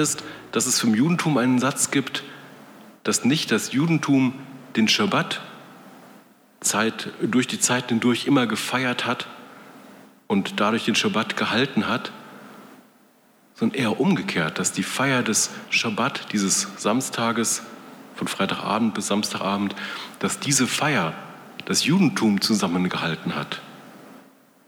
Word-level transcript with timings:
Ist, 0.00 0.24
dass 0.52 0.66
es 0.66 0.80
vom 0.80 0.94
Judentum 0.94 1.38
einen 1.38 1.58
Satz 1.58 1.90
gibt, 1.90 2.24
dass 3.04 3.24
nicht 3.24 3.52
das 3.52 3.72
Judentum 3.72 4.34
den 4.76 4.88
Schabbat 4.88 5.40
Zeit, 6.60 7.10
durch 7.22 7.46
die 7.46 7.60
Zeit 7.60 7.88
hindurch 7.88 8.26
immer 8.26 8.46
gefeiert 8.46 9.06
hat 9.06 9.28
und 10.26 10.60
dadurch 10.60 10.84
den 10.84 10.94
Schabbat 10.94 11.36
gehalten 11.36 11.88
hat, 11.88 12.12
sondern 13.54 13.78
eher 13.78 14.00
umgekehrt, 14.00 14.58
dass 14.58 14.72
die 14.72 14.82
Feier 14.82 15.22
des 15.22 15.50
Schabbat, 15.70 16.32
dieses 16.32 16.68
Samstages 16.76 17.62
von 18.14 18.28
Freitagabend 18.28 18.94
bis 18.94 19.06
Samstagabend, 19.06 19.74
dass 20.18 20.40
diese 20.40 20.66
Feier 20.66 21.14
das 21.64 21.84
Judentum 21.84 22.40
zusammengehalten 22.40 23.34
hat. 23.34 23.60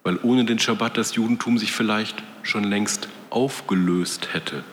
Weil 0.03 0.19
ohne 0.23 0.45
den 0.45 0.59
Schabbat 0.59 0.97
das 0.97 1.15
Judentum 1.15 1.59
sich 1.59 1.73
vielleicht 1.73 2.23
schon 2.43 2.65
längst 2.65 3.09
aufgelöst 3.31 4.33
hätte. 4.33 4.65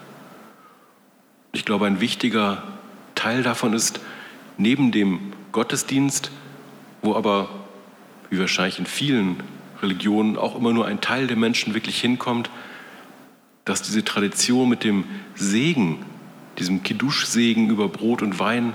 Ich 1.51 1.65
glaube, 1.65 1.87
ein 1.87 1.99
wichtiger 1.99 2.63
Teil 3.15 3.43
davon 3.43 3.73
ist, 3.73 3.99
neben 4.57 4.91
dem 4.91 5.33
Gottesdienst, 5.51 6.31
wo 7.01 7.15
aber, 7.15 7.49
wie 8.29 8.39
wahrscheinlich 8.39 8.77
in 8.77 8.85
vielen 8.85 9.37
Religionen, 9.81 10.37
auch 10.37 10.55
immer 10.55 10.73
nur 10.73 10.85
ein 10.85 11.01
Teil 11.01 11.27
der 11.27 11.37
Menschen 11.37 11.73
wirklich 11.73 11.99
hinkommt, 11.99 12.49
dass 13.65 13.81
diese 13.81 14.03
Tradition 14.03 14.69
mit 14.69 14.83
dem 14.83 15.05
Segen, 15.35 16.05
diesem 16.57 16.83
Kiddush-Segen 16.83 17.69
über 17.69 17.87
Brot 17.87 18.21
und 18.21 18.39
Wein 18.39 18.73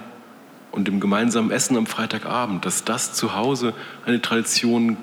und 0.73 0.89
dem 0.89 0.99
gemeinsamen 0.99 1.51
Essen 1.51 1.77
am 1.77 1.87
Freitagabend, 1.87 2.65
dass 2.65 2.85
das 2.85 3.13
zu 3.13 3.35
Hause 3.35 3.75
eine 4.05 4.21
Tradition 4.21 4.97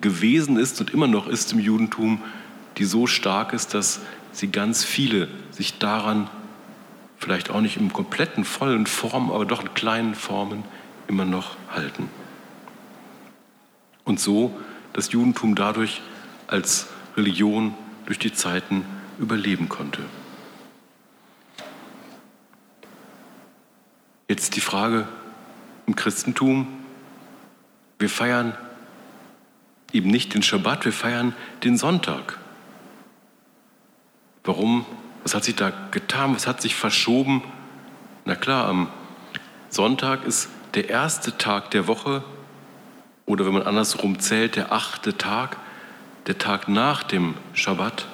gewesen 0.00 0.56
ist 0.56 0.80
und 0.80 0.90
immer 0.90 1.06
noch 1.06 1.26
ist 1.26 1.52
im 1.52 1.58
Judentum, 1.58 2.20
die 2.78 2.84
so 2.84 3.06
stark 3.06 3.52
ist, 3.52 3.74
dass 3.74 4.00
sie 4.32 4.48
ganz 4.48 4.84
viele 4.84 5.28
sich 5.50 5.78
daran 5.78 6.28
vielleicht 7.24 7.48
auch 7.48 7.62
nicht 7.62 7.78
im 7.78 7.90
kompletten, 7.90 8.44
vollen 8.44 8.86
Form, 8.86 9.30
aber 9.30 9.46
doch 9.46 9.62
in 9.62 9.72
kleinen 9.72 10.14
Formen 10.14 10.62
immer 11.08 11.24
noch 11.24 11.56
halten. 11.70 12.10
Und 14.04 14.20
so 14.20 14.54
das 14.92 15.10
Judentum 15.10 15.54
dadurch 15.54 16.02
als 16.48 16.88
Religion 17.16 17.72
durch 18.04 18.18
die 18.18 18.34
Zeiten 18.34 18.84
überleben 19.18 19.70
konnte. 19.70 20.02
Jetzt 24.28 24.54
die 24.54 24.60
Frage 24.60 25.08
im 25.86 25.96
Christentum. 25.96 26.66
Wir 27.98 28.10
feiern 28.10 28.54
eben 29.92 30.10
nicht 30.10 30.34
den 30.34 30.42
Schabbat, 30.42 30.84
wir 30.84 30.92
feiern 30.92 31.34
den 31.62 31.78
Sonntag. 31.78 32.38
Warum 34.44 34.84
was 35.24 35.34
hat 35.34 35.44
sich 35.44 35.56
da 35.56 35.72
getan? 35.90 36.34
Was 36.34 36.46
hat 36.46 36.60
sich 36.62 36.76
verschoben? 36.76 37.42
Na 38.26 38.36
klar, 38.36 38.68
am 38.68 38.88
Sonntag 39.70 40.24
ist 40.24 40.48
der 40.74 40.90
erste 40.90 41.36
Tag 41.38 41.70
der 41.72 41.88
Woche 41.88 42.22
oder 43.26 43.46
wenn 43.46 43.54
man 43.54 43.62
andersrum 43.62 44.18
zählt, 44.18 44.56
der 44.56 44.70
achte 44.72 45.16
Tag, 45.16 45.56
der 46.26 46.38
Tag 46.38 46.68
nach 46.68 47.02
dem 47.02 47.34
Schabbat, 47.54 48.06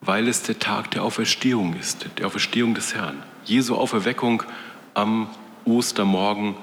weil 0.00 0.28
es 0.28 0.42
der 0.42 0.58
Tag 0.58 0.90
der 0.92 1.04
Auferstehung 1.04 1.76
ist, 1.78 2.06
der 2.18 2.26
Auferstehung 2.26 2.74
des 2.74 2.94
Herrn. 2.94 3.22
Jesu 3.44 3.76
Auferweckung 3.76 4.42
am 4.94 5.28
Ostermorgen 5.64 6.56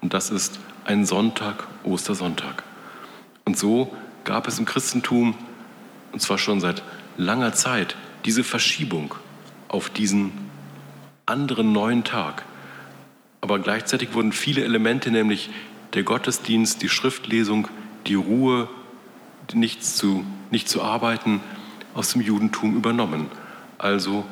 und 0.00 0.14
das 0.14 0.30
ist 0.30 0.60
ein 0.84 1.04
Sonntag, 1.06 1.66
Ostersonntag. 1.84 2.62
Und 3.44 3.58
so 3.58 3.94
gab 4.24 4.46
es 4.46 4.58
im 4.58 4.64
Christentum, 4.64 5.34
und 6.12 6.20
zwar 6.20 6.38
schon 6.38 6.60
seit 6.60 6.82
langer 7.16 7.52
Zeit, 7.52 7.96
diese 8.24 8.44
Verschiebung 8.44 9.14
auf 9.68 9.90
diesen 9.90 10.32
anderen 11.26 11.72
neuen 11.72 12.04
Tag. 12.04 12.44
Aber 13.40 13.58
gleichzeitig 13.58 14.14
wurden 14.14 14.32
viele 14.32 14.64
Elemente, 14.64 15.10
nämlich 15.10 15.50
der 15.94 16.04
Gottesdienst, 16.04 16.82
die 16.82 16.88
Schriftlesung, 16.88 17.68
die 18.06 18.14
Ruhe, 18.14 18.68
nichts 19.52 19.96
zu, 19.96 20.24
nicht 20.50 20.68
zu 20.68 20.82
arbeiten, 20.82 21.40
aus 21.94 22.12
dem 22.12 22.22
Judentum 22.22 22.76
übernommen. 22.76 23.28
Also 23.78 24.24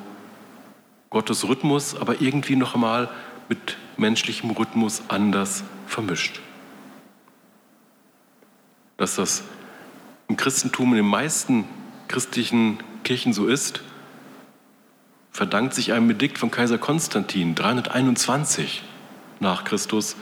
Gottes 1.10 1.46
Rhythmus, 1.48 1.96
aber 1.96 2.20
irgendwie 2.20 2.56
noch 2.56 2.74
einmal 2.74 3.10
mit 3.48 3.76
menschlichem 3.96 4.50
Rhythmus 4.52 5.02
anders 5.08 5.64
vermischt. 5.86 6.40
Dass 8.96 9.16
das 9.16 9.42
im 10.28 10.36
Christentum 10.36 10.90
in 10.90 10.98
den 10.98 11.06
meisten 11.06 11.64
christlichen 12.06 12.78
Kirchen 13.04 13.32
so 13.32 13.46
ist, 13.46 13.80
verdankt 15.32 15.74
sich 15.74 15.92
einem 15.92 16.10
Edikt 16.10 16.38
von 16.38 16.50
Kaiser 16.50 16.78
Konstantin 16.78 17.54
321 17.54 18.82
nach 19.38 19.64
Christus, 19.64 20.16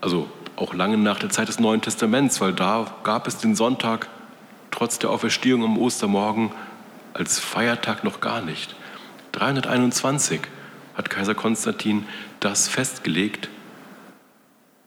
also 0.00 0.28
auch 0.56 0.74
lange 0.74 0.96
nach 0.96 1.18
der 1.18 1.30
Zeit 1.30 1.48
des 1.48 1.58
Neuen 1.58 1.80
Testaments, 1.80 2.40
weil 2.40 2.52
da 2.52 2.86
gab 3.02 3.26
es 3.26 3.38
den 3.38 3.56
Sonntag 3.56 4.08
trotz 4.70 4.98
der 4.98 5.10
Auferstehung 5.10 5.64
am 5.64 5.78
Ostermorgen 5.78 6.52
als 7.12 7.38
Feiertag 7.38 8.04
noch 8.04 8.20
gar 8.20 8.42
nicht. 8.42 8.74
321 9.32 10.40
hat 10.94 11.10
Kaiser 11.10 11.34
Konstantin 11.34 12.06
das 12.40 12.68
festgelegt. 12.68 13.48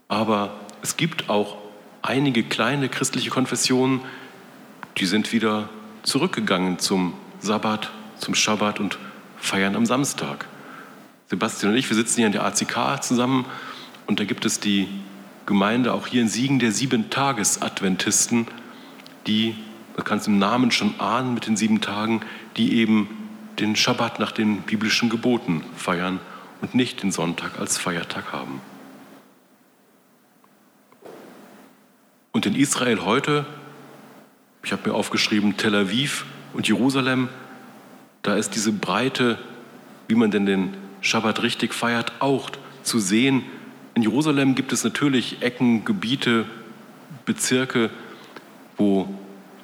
Aber 0.08 0.52
es 0.82 0.98
gibt 0.98 1.30
auch 1.30 1.58
einige 2.02 2.44
kleine 2.44 2.90
christliche 2.90 3.30
Konfessionen, 3.30 4.02
die 4.98 5.06
sind 5.06 5.34
wieder 5.34 5.70
zurückgegangen 6.08 6.80
zum 6.80 7.14
Sabbat, 7.40 7.92
zum 8.18 8.34
Schabbat 8.34 8.80
und 8.80 8.98
feiern 9.36 9.76
am 9.76 9.86
Samstag. 9.86 10.46
Sebastian 11.28 11.74
und 11.74 11.78
ich, 11.78 11.90
wir 11.90 11.98
sitzen 11.98 12.18
hier 12.18 12.28
in 12.28 12.32
der 12.32 12.46
ACK 12.46 13.04
zusammen 13.04 13.46
und 14.06 14.22
da 14.22 14.24
gibt 14.24 14.46
es 14.46 14.62
die 14.62 14.88
Gemeinde 15.46 15.94
auch 15.94 16.08
hier 16.08 16.22
in 16.22 16.30
Siegen 16.30 16.60
der 16.60 16.72
Sieben-Tages-Adventisten, 16.72 18.48
die, 19.28 19.56
man 19.98 20.06
kann 20.06 20.20
es 20.20 20.28
im 20.28 20.40
Namen 20.40 20.72
schon 20.72 20.98
ahnen 20.98 21.34
mit 21.34 21.46
den 21.46 21.58
sieben 21.58 21.82
Tagen, 21.82 22.22
die 22.56 22.78
eben 22.78 23.10
den 23.60 23.76
Schabbat 23.76 24.20
nach 24.20 24.32
den 24.32 24.62
biblischen 24.62 25.10
Geboten 25.10 25.64
feiern 25.76 26.22
und 26.62 26.74
nicht 26.74 27.04
den 27.04 27.12
Sonntag 27.12 27.60
als 27.60 27.78
Feiertag 27.78 28.32
haben. 28.32 28.62
Und 32.32 32.46
in 32.46 32.56
Israel 32.56 33.04
heute 33.04 33.46
ich 34.68 34.74
habe 34.74 34.90
mir 34.90 34.96
aufgeschrieben, 34.96 35.56
Tel 35.56 35.74
Aviv 35.76 36.26
und 36.52 36.68
Jerusalem, 36.68 37.30
da 38.22 38.36
ist 38.36 38.54
diese 38.54 38.74
Breite, 38.74 39.38
wie 40.10 40.16
man 40.16 40.30
denn 40.30 40.46
den 40.46 40.74
Schabbat 41.00 41.42
richtig 41.42 41.74
feiert, 41.74 42.12
auch 42.20 42.50
zu 42.84 43.00
sehen. 43.00 43.44
In 43.96 44.02
Jerusalem 44.02 44.56
gibt 44.56 44.74
es 44.74 44.84
natürlich 44.84 45.42
Ecken, 45.42 45.86
Gebiete, 45.86 46.44
Bezirke, 47.26 47.90
wo 48.76 49.08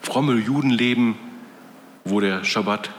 fromme 0.02 0.36
Juden 0.36 0.70
leben, 0.70 1.18
wo 2.06 2.22
der 2.22 2.46
Schabbat 2.46 2.90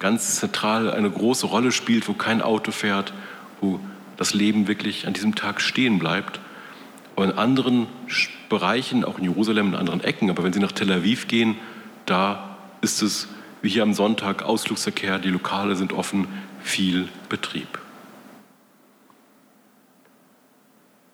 ganz 0.00 0.36
zentral 0.40 0.90
eine 0.90 1.10
große 1.10 1.46
Rolle 1.46 1.72
spielt, 1.72 2.06
wo 2.08 2.12
kein 2.12 2.42
Auto 2.42 2.72
fährt, 2.72 3.14
wo 3.62 3.80
das 4.18 4.34
Leben 4.34 4.68
wirklich 4.68 5.06
an 5.06 5.14
diesem 5.14 5.34
Tag 5.34 5.62
stehen 5.62 5.98
bleibt. 5.98 6.40
In 7.16 7.32
anderen 7.32 7.86
Bereichen, 8.48 9.04
auch 9.04 9.18
in 9.18 9.24
Jerusalem, 9.24 9.68
in 9.68 9.74
anderen 9.76 10.02
Ecken, 10.02 10.30
aber 10.30 10.42
wenn 10.42 10.52
Sie 10.52 10.60
nach 10.60 10.72
Tel 10.72 10.92
Aviv 10.92 11.28
gehen, 11.28 11.56
da 12.06 12.56
ist 12.80 13.02
es 13.02 13.28
wie 13.62 13.70
hier 13.70 13.82
am 13.82 13.94
Sonntag 13.94 14.42
Ausflugsverkehr, 14.42 15.18
die 15.18 15.30
Lokale 15.30 15.74
sind 15.74 15.94
offen, 15.94 16.28
viel 16.62 17.08
Betrieb. 17.30 17.78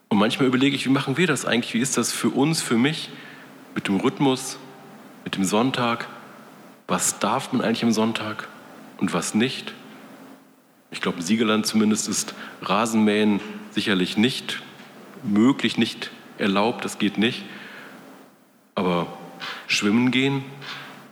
Und 0.09 0.17
manchmal 0.17 0.47
überlege 0.47 0.75
ich, 0.75 0.85
wie 0.85 0.89
machen 0.89 1.15
wir 1.17 1.27
das 1.27 1.45
eigentlich? 1.45 1.73
Wie 1.73 1.79
ist 1.79 1.97
das 1.97 2.11
für 2.11 2.27
uns, 2.29 2.61
für 2.61 2.77
mich, 2.77 3.09
mit 3.73 3.87
dem 3.87 3.95
Rhythmus, 3.95 4.57
mit 5.23 5.37
dem 5.37 5.45
Sonntag? 5.45 6.07
Was 6.87 7.19
darf 7.19 7.53
man 7.53 7.61
eigentlich 7.61 7.83
am 7.83 7.93
Sonntag 7.93 8.49
und 8.97 9.13
was 9.13 9.33
nicht? 9.33 9.73
Ich 10.91 10.99
glaube, 10.99 11.19
im 11.19 11.23
Siegerland 11.23 11.65
zumindest 11.65 12.09
ist 12.09 12.33
Rasenmähen 12.61 13.39
sicherlich 13.71 14.17
nicht 14.17 14.61
möglich, 15.23 15.77
nicht 15.77 16.11
erlaubt, 16.37 16.85
das 16.85 16.97
geht 16.97 17.17
nicht. 17.17 17.43
Aber 18.75 19.07
schwimmen 19.67 20.11
gehen, 20.11 20.43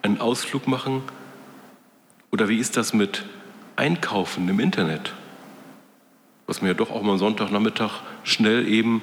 einen 0.01 0.21
Ausflug 0.21 0.67
machen? 0.67 1.01
Oder 2.31 2.47
wie 2.47 2.57
ist 2.57 2.77
das 2.77 2.93
mit 2.93 3.25
einkaufen 3.75 4.47
im 4.49 4.59
Internet, 4.59 5.13
was 6.47 6.61
man 6.61 6.69
ja 6.69 6.73
doch 6.73 6.91
auch 6.91 7.01
mal 7.01 7.17
Sonntagnachmittag 7.17 8.01
schnell 8.23 8.67
eben 8.67 9.01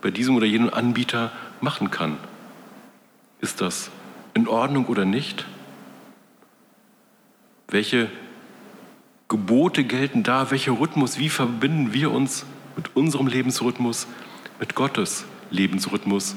bei 0.00 0.10
diesem 0.10 0.36
oder 0.36 0.46
jenem 0.46 0.68
Anbieter 0.72 1.32
machen 1.60 1.90
kann. 1.90 2.18
Ist 3.40 3.60
das 3.60 3.90
in 4.34 4.46
Ordnung 4.46 4.86
oder 4.86 5.04
nicht? 5.04 5.46
Welche 7.68 8.10
Gebote 9.28 9.84
gelten 9.84 10.22
da? 10.22 10.50
Welcher 10.50 10.72
Rhythmus? 10.72 11.18
Wie 11.18 11.30
verbinden 11.30 11.92
wir 11.92 12.10
uns 12.10 12.44
mit 12.76 12.94
unserem 12.94 13.26
Lebensrhythmus, 13.26 14.06
mit 14.58 14.74
Gottes 14.74 15.24
Lebensrhythmus, 15.50 16.36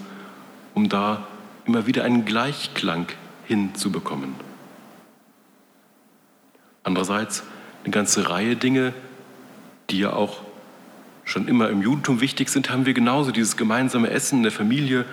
um 0.74 0.90
da 0.90 1.28
immer 1.66 1.86
wieder 1.88 2.04
einen 2.04 2.25
Gleichklang 2.25 3.08
hinzubekommen? 3.46 4.36
Andererseits 6.84 7.44
eine 7.84 7.92
ganze 7.92 8.30
Reihe 8.30 8.56
Dinge, 8.56 8.94
die 9.90 10.00
ja 10.00 10.14
auch 10.14 10.42
schon 11.25 11.48
immer 11.48 11.69
im 11.69 11.81
Judentum 11.81 12.22
wichtig 12.22 12.50
sind, 12.50 12.69
haben 12.69 12.86
wir 12.86 12.94
genauso 12.94 13.31
dieses 13.31 13.58
gemeinsame 13.58 14.10
Essen 14.10 14.38
in 14.38 14.44
der 14.44 14.52
Familie, 14.52 15.06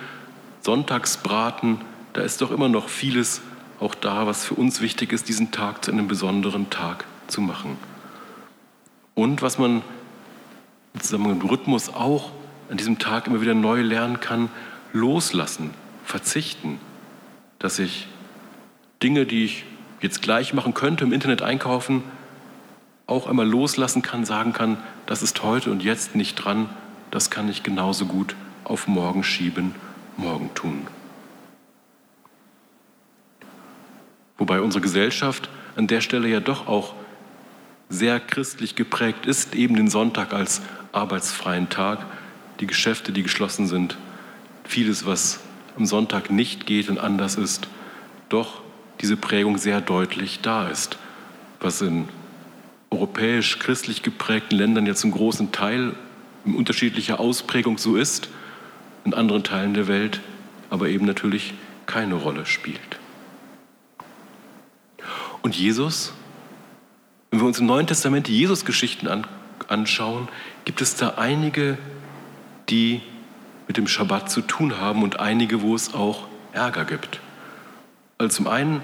Sonntagsbraten, 0.61 1.81
da 2.13 2.21
ist 2.21 2.41
doch 2.41 2.51
immer 2.51 2.69
noch 2.69 2.87
vieles 2.87 3.41
auch 3.79 3.93
da, 3.93 4.25
was 4.25 4.45
für 4.45 4.53
uns 4.55 4.79
wichtig 4.79 5.11
ist, 5.11 5.27
diesen 5.27 5.51
Tag 5.51 5.83
zu 5.83 5.91
einem 5.91 6.07
besonderen 6.07 6.69
Tag 6.69 7.03
zu 7.27 7.41
machen. 7.41 7.77
Und 9.13 9.41
was 9.41 9.57
man 9.57 9.81
im 11.11 11.41
Rhythmus 11.41 11.89
auch 11.89 12.31
an 12.69 12.77
diesem 12.77 12.99
Tag 12.99 13.27
immer 13.27 13.41
wieder 13.41 13.53
neu 13.53 13.81
lernen 13.81 14.19
kann, 14.19 14.49
loslassen, 14.93 15.71
verzichten, 16.03 16.79
dass 17.59 17.79
ich 17.79 18.07
Dinge, 19.03 19.25
die 19.25 19.45
ich 19.45 19.65
jetzt 20.01 20.21
gleich 20.21 20.53
machen 20.53 20.73
könnte, 20.73 21.03
im 21.03 21.13
Internet 21.13 21.41
einkaufen, 21.41 22.03
auch 23.07 23.27
einmal 23.27 23.47
loslassen 23.47 24.01
kann, 24.01 24.25
sagen 24.25 24.53
kann, 24.53 24.77
das 25.05 25.21
ist 25.21 25.43
heute 25.43 25.71
und 25.71 25.83
jetzt 25.83 26.15
nicht 26.15 26.35
dran, 26.35 26.69
das 27.11 27.29
kann 27.29 27.49
ich 27.49 27.63
genauso 27.63 28.05
gut 28.05 28.35
auf 28.63 28.87
morgen 28.87 29.23
schieben, 29.23 29.75
morgen 30.17 30.53
tun. 30.55 30.87
Wobei 34.37 34.61
unsere 34.61 34.81
Gesellschaft 34.81 35.49
an 35.75 35.87
der 35.87 36.01
Stelle 36.01 36.27
ja 36.27 36.39
doch 36.39 36.67
auch 36.67 36.93
sehr 37.89 38.19
christlich 38.19 38.75
geprägt 38.75 39.25
ist, 39.25 39.55
eben 39.55 39.75
den 39.75 39.89
Sonntag 39.89 40.33
als 40.33 40.61
arbeitsfreien 40.91 41.69
Tag, 41.69 42.05
die 42.59 42.67
Geschäfte, 42.67 43.11
die 43.11 43.23
geschlossen 43.23 43.67
sind, 43.67 43.97
vieles, 44.63 45.05
was 45.05 45.41
am 45.77 45.85
Sonntag 45.85 46.31
nicht 46.31 46.65
geht 46.65 46.89
und 46.89 46.99
anders 46.99 47.35
ist, 47.35 47.67
doch 48.29 48.61
diese 49.01 49.17
Prägung 49.17 49.57
sehr 49.57 49.81
deutlich 49.81 50.39
da 50.41 50.67
ist, 50.67 50.97
was 51.59 51.81
in 51.81 52.07
europäisch 52.89 53.59
christlich 53.59 54.03
geprägten 54.03 54.55
Ländern 54.55 54.85
jetzt 54.85 55.01
zum 55.01 55.11
großen 55.11 55.51
Teil 55.51 55.93
in 56.45 56.55
unterschiedlicher 56.55 57.19
Ausprägung 57.19 57.77
so 57.77 57.95
ist, 57.95 58.29
in 59.03 59.13
anderen 59.13 59.43
Teilen 59.43 59.73
der 59.73 59.87
Welt 59.87 60.21
aber 60.69 60.89
eben 60.89 61.05
natürlich 61.05 61.53
keine 61.85 62.15
Rolle 62.15 62.45
spielt. 62.45 62.79
Und 65.41 65.55
Jesus, 65.55 66.11
wenn 67.31 67.39
wir 67.39 67.47
uns 67.47 67.59
im 67.59 67.65
Neuen 67.65 67.87
Testament 67.87 68.27
die 68.27 68.37
Jesus-Geschichten 68.37 69.07
an, 69.07 69.27
anschauen, 69.67 70.27
gibt 70.65 70.81
es 70.81 70.95
da 70.95 71.15
einige, 71.17 71.77
die 72.69 73.01
mit 73.67 73.77
dem 73.77 73.87
Schabbat 73.87 74.29
zu 74.29 74.41
tun 74.41 74.79
haben 74.79 75.03
und 75.03 75.19
einige, 75.19 75.61
wo 75.61 75.75
es 75.75 75.93
auch 75.93 76.27
Ärger 76.53 76.85
gibt. 76.85 77.19
Also 78.17 78.37
zum 78.37 78.47
einen 78.47 78.81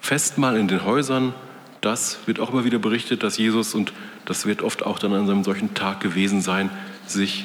Festmahl 0.00 0.56
in 0.56 0.68
den 0.68 0.84
Häusern, 0.84 1.34
das 1.80 2.18
wird 2.26 2.40
auch 2.40 2.50
immer 2.50 2.64
wieder 2.64 2.78
berichtet, 2.78 3.22
dass 3.22 3.36
Jesus, 3.36 3.74
und 3.74 3.92
das 4.24 4.46
wird 4.46 4.62
oft 4.62 4.84
auch 4.84 4.98
dann 4.98 5.12
an 5.12 5.28
einem 5.28 5.44
solchen 5.44 5.74
Tag 5.74 6.00
gewesen 6.00 6.40
sein, 6.40 6.70
sich 7.06 7.44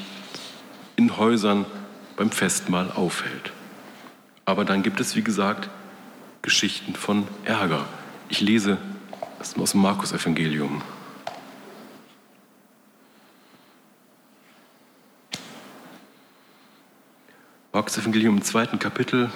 in 0.96 1.18
Häusern 1.18 1.66
beim 2.16 2.32
Festmahl 2.32 2.92
aufhält. 2.96 3.52
Aber 4.46 4.66
dann 4.66 4.84
gibt 4.84 5.00
es, 5.00 5.16
wie 5.16 5.24
gesagt, 5.24 5.70
Geschichten 6.42 6.96
von 6.96 7.28
Ärger. 7.46 7.86
Ich 8.30 8.42
lese 8.42 8.78
aus 9.58 9.72
dem 9.72 9.82
Markus-Evangelium. 9.82 10.82
Markus-Evangelium 17.94 18.38
im 18.38 18.42
zweiten 18.42 18.80
Kapitel. 18.80 19.30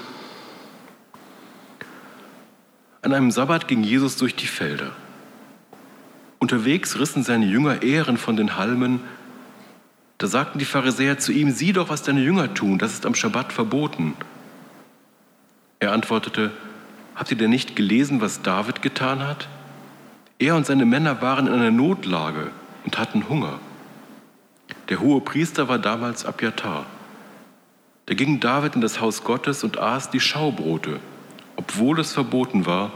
An 3.03 3.13
einem 3.13 3.29
Sabbat 3.29 3.67
ging 3.67 3.83
Jesus 3.83 4.17
durch 4.17 4.35
die 4.35 4.47
Felder. 4.47 4.93
Unterwegs 6.39 6.97
rissen 6.97 7.21
seine 7.21 7.45
Jünger 7.45 7.83
Ehren 7.83 8.17
von 8.17 8.35
den 8.35 8.57
Halmen. 8.57 9.01
Da 10.17 10.25
sagten 10.25 10.57
die 10.57 10.65
Pharisäer 10.65 11.19
zu 11.19 11.31
ihm, 11.31 11.51
sieh 11.51 11.71
doch, 11.71 11.89
was 11.89 12.01
deine 12.01 12.21
Jünger 12.21 12.55
tun, 12.55 12.79
das 12.79 12.93
ist 12.93 13.05
am 13.05 13.13
Schabbat 13.13 13.53
verboten. 13.53 14.15
Er 15.79 15.91
antwortete, 15.91 16.51
Habt 17.15 17.29
ihr 17.29 17.37
denn 17.37 17.51
nicht 17.51 17.75
gelesen, 17.75 18.21
was 18.21 18.41
David 18.41 18.81
getan 18.81 19.27
hat? 19.27 19.47
Er 20.39 20.55
und 20.55 20.65
seine 20.65 20.85
Männer 20.85 21.21
waren 21.21 21.45
in 21.45 21.53
einer 21.53 21.69
Notlage 21.69 22.49
und 22.85 22.97
hatten 22.97 23.29
Hunger. 23.29 23.59
Der 24.89 24.99
hohe 24.99 25.21
Priester 25.21 25.67
war 25.67 25.77
damals 25.77 26.25
Abjatar. 26.25 26.87
Da 28.07 28.13
ging 28.13 28.39
David 28.39 28.75
in 28.75 28.81
das 28.81 29.01
Haus 29.01 29.23
Gottes 29.25 29.63
und 29.65 29.77
aß 29.77 30.09
die 30.09 30.21
Schaubrote, 30.21 30.99
obwohl 31.57 31.99
es 31.99 32.13
verboten 32.13 32.65
war, 32.65 32.91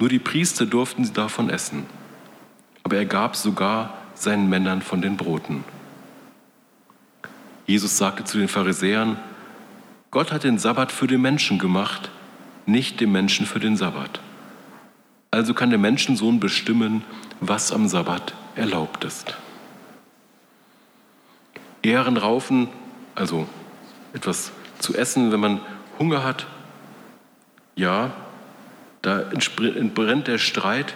nur 0.00 0.08
die 0.08 0.18
Priester 0.18 0.66
durften 0.66 1.10
davon 1.14 1.48
essen. 1.48 1.86
Aber 2.82 2.96
er 2.96 3.06
gab 3.06 3.36
sogar 3.36 3.94
seinen 4.14 4.48
Männern 4.48 4.82
von 4.82 5.00
den 5.00 5.16
Broten. 5.16 5.62
Jesus 7.68 7.96
sagte 7.96 8.24
zu 8.24 8.38
den 8.38 8.48
Pharisäern, 8.48 9.16
Gott 10.10 10.32
hat 10.32 10.42
den 10.42 10.58
Sabbat 10.58 10.90
für 10.90 11.06
den 11.06 11.22
Menschen 11.22 11.60
gemacht, 11.60 12.10
nicht 12.66 13.00
dem 13.00 13.12
Menschen 13.12 13.46
für 13.46 13.60
den 13.60 13.76
Sabbat. 13.76 14.20
Also 15.30 15.54
kann 15.54 15.70
der 15.70 15.78
Menschensohn 15.78 16.40
bestimmen, 16.40 17.04
was 17.40 17.70
am 17.70 17.86
Sabbat 17.86 18.34
erlaubt 18.56 19.04
ist. 19.04 19.36
Ehrenraufen, 21.82 22.68
also 23.14 23.46
etwas 24.12 24.52
zu 24.78 24.94
essen, 24.94 25.32
wenn 25.32 25.40
man 25.40 25.60
Hunger 25.98 26.24
hat, 26.24 26.46
ja, 27.74 28.12
da 29.00 29.20
entbrennt 29.20 30.28
der 30.28 30.38
Streit, 30.38 30.94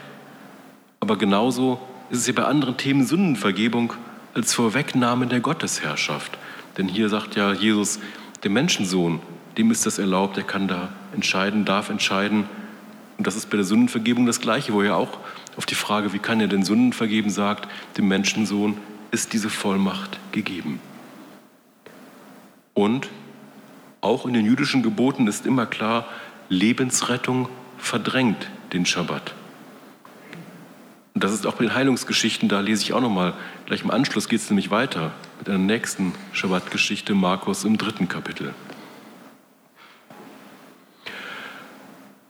aber 1.00 1.16
genauso 1.16 1.80
ist 2.10 2.20
es 2.20 2.26
ja 2.26 2.32
bei 2.32 2.44
anderen 2.44 2.76
Themen 2.76 3.04
Sündenvergebung 3.04 3.92
als 4.34 4.54
Vorwegnahme 4.54 5.26
der 5.26 5.40
Gottesherrschaft. 5.40 6.38
Denn 6.76 6.88
hier 6.88 7.08
sagt 7.08 7.36
ja 7.36 7.52
Jesus, 7.52 7.98
der 8.42 8.50
Menschensohn 8.50 9.20
dem 9.56 9.70
ist 9.70 9.86
das 9.86 9.98
erlaubt, 9.98 10.36
er 10.36 10.42
kann 10.42 10.68
da 10.68 10.90
entscheiden, 11.14 11.64
darf 11.64 11.88
entscheiden. 11.88 12.44
Und 13.16 13.26
das 13.26 13.36
ist 13.36 13.48
bei 13.48 13.56
der 13.56 13.64
Sündenvergebung 13.64 14.26
das 14.26 14.40
Gleiche, 14.40 14.72
wo 14.72 14.82
er 14.82 14.96
auch 14.96 15.18
auf 15.56 15.64
die 15.64 15.74
Frage, 15.74 16.12
wie 16.12 16.18
kann 16.18 16.40
er 16.40 16.48
denn 16.48 16.64
Sünden 16.64 16.92
vergeben, 16.92 17.30
sagt, 17.30 17.68
dem 17.96 18.08
Menschensohn 18.08 18.76
ist 19.10 19.32
diese 19.32 19.48
Vollmacht 19.48 20.18
gegeben. 20.32 20.80
Und 22.76 23.08
auch 24.02 24.26
in 24.26 24.34
den 24.34 24.44
jüdischen 24.44 24.82
Geboten 24.82 25.26
ist 25.26 25.46
immer 25.46 25.64
klar, 25.64 26.06
Lebensrettung 26.50 27.48
verdrängt 27.78 28.50
den 28.74 28.84
Schabbat. 28.84 29.32
Und 31.14 31.24
das 31.24 31.32
ist 31.32 31.46
auch 31.46 31.54
bei 31.54 31.64
den 31.64 31.74
Heilungsgeschichten, 31.74 32.50
da 32.50 32.60
lese 32.60 32.82
ich 32.82 32.92
auch 32.92 33.00
nochmal, 33.00 33.32
gleich 33.64 33.82
im 33.82 33.90
Anschluss 33.90 34.28
geht 34.28 34.40
es 34.40 34.50
nämlich 34.50 34.70
weiter 34.70 35.12
mit 35.38 35.48
einer 35.48 35.56
nächsten 35.56 36.12
Schabbatgeschichte, 36.34 37.14
Markus 37.14 37.64
im 37.64 37.78
dritten 37.78 38.08
Kapitel. 38.08 38.52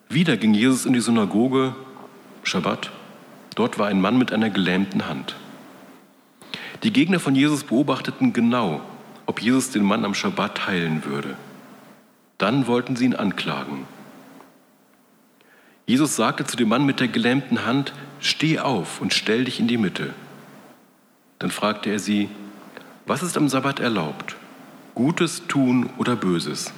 Wieder 0.09 0.37
ging 0.37 0.55
Jesus 0.55 0.87
in 0.87 0.93
die 0.93 1.01
Synagoge, 1.01 1.75
Schabbat. 2.45 2.93
Dort 3.57 3.81
war 3.81 3.89
ein 3.89 4.01
Mann 4.01 4.17
mit 4.17 4.33
einer 4.33 4.51
gelähmten 4.51 5.09
Hand. 5.09 5.35
Die 6.85 6.93
Gegner 6.93 7.19
von 7.19 7.35
Jesus 7.35 7.65
beobachteten 7.65 8.33
genau, 8.33 8.81
ob 9.27 9.43
Jesus 9.43 9.71
den 9.71 9.85
Mann 9.85 10.05
am 10.05 10.15
Schabbat 10.15 10.67
heilen 10.67 11.05
würde. 11.05 11.37
Dann 12.39 12.67
wollten 12.67 12.97
sie 12.97 13.05
ihn 13.05 13.15
anklagen. 13.15 13.87
Jesus 15.87 16.17
sagte 16.17 16.45
zu 16.45 16.57
dem 16.57 16.69
Mann 16.69 16.85
mit 16.85 17.01
der 17.01 17.09
gelähmten 17.09 17.65
Hand, 17.65 17.93
steh 18.21 18.59
auf 18.59 19.01
und 19.01 19.15
stell 19.15 19.45
dich 19.45 19.61
in 19.61 19.69
die 19.69 19.79
Mitte. 19.79 20.15
Dann 21.39 21.51
fragte 21.51 21.91
er 21.91 21.99
sie, 21.99 22.29
was 23.07 23.23
ist 23.23 23.37
am 23.37 23.49
Sabbat 23.49 23.79
erlaubt? 23.79 24.37
Gutes 24.95 25.47
tun 25.47 25.91
oder 25.97 26.17
Böses? 26.17 26.73